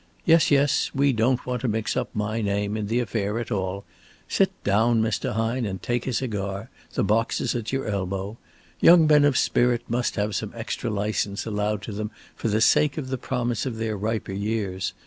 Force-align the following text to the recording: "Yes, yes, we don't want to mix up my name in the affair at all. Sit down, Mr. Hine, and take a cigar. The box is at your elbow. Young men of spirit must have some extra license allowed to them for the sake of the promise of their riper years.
"Yes, 0.25 0.49
yes, 0.49 0.89
we 0.95 1.13
don't 1.13 1.45
want 1.45 1.61
to 1.61 1.67
mix 1.67 1.95
up 1.95 2.09
my 2.15 2.41
name 2.41 2.75
in 2.75 2.87
the 2.87 2.99
affair 2.99 3.37
at 3.37 3.51
all. 3.51 3.85
Sit 4.27 4.49
down, 4.63 4.99
Mr. 4.99 5.33
Hine, 5.33 5.63
and 5.63 5.79
take 5.79 6.07
a 6.07 6.13
cigar. 6.13 6.71
The 6.93 7.03
box 7.03 7.39
is 7.39 7.53
at 7.53 7.71
your 7.71 7.85
elbow. 7.85 8.39
Young 8.79 9.05
men 9.05 9.25
of 9.25 9.37
spirit 9.37 9.83
must 9.87 10.15
have 10.15 10.33
some 10.35 10.53
extra 10.55 10.89
license 10.89 11.45
allowed 11.45 11.83
to 11.83 11.91
them 11.91 12.09
for 12.35 12.47
the 12.47 12.61
sake 12.61 12.97
of 12.97 13.09
the 13.09 13.19
promise 13.19 13.67
of 13.67 13.75
their 13.75 13.95
riper 13.95 14.33
years. 14.33 14.93